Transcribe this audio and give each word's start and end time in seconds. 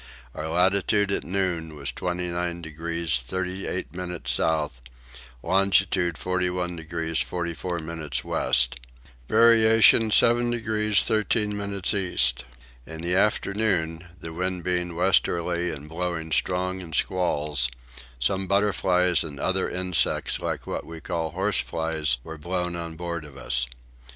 Our 0.33 0.47
latitude 0.47 1.11
at 1.11 1.23
noon 1.23 1.75
was 1.75 1.91
29 1.91 2.63
degrees 2.63 3.19
38 3.19 3.93
minutes 3.93 4.31
south, 4.31 4.81
longitude 5.43 6.17
41 6.17 6.75
degrees 6.75 7.19
44 7.19 7.77
minutes 7.77 8.23
west. 8.23 8.79
Variation 9.29 10.09
7 10.09 10.49
degrees 10.49 11.03
13 11.03 11.55
minutes 11.55 11.93
east. 11.93 12.45
In 12.87 13.01
the 13.01 13.13
afternoon, 13.13 14.07
the 14.19 14.33
wind 14.33 14.63
being 14.63 14.95
westerly 14.95 15.69
and 15.69 15.87
blowing 15.87 16.31
strong 16.31 16.79
in 16.81 16.93
squalls, 16.93 17.69
some 18.19 18.47
butterflies 18.47 19.23
and 19.23 19.39
other 19.39 19.69
insects 19.69 20.41
like 20.41 20.65
what 20.65 20.83
we 20.83 20.99
call 20.99 21.29
horseflies 21.33 22.17
were 22.23 22.39
blown 22.39 22.75
on 22.75 22.95
board 22.95 23.23
of 23.23 23.37
us. 23.37 23.67